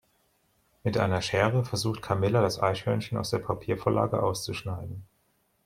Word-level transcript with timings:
Mit 0.83 0.97
einer 0.97 1.21
Schere 1.21 1.63
versucht 1.63 2.01
Camilla 2.01 2.41
das 2.41 2.59
Eichhörnchen 2.59 3.19
aus 3.19 3.29
der 3.29 3.37
Papiervorlage 3.37 4.23
auszuschneiden. 4.23 5.03